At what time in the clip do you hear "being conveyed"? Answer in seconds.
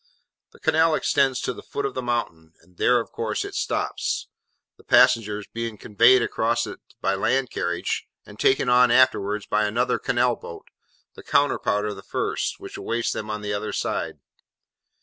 5.53-6.23